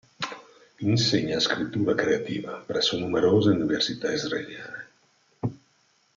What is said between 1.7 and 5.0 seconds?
creativa presso numerose università israeliane.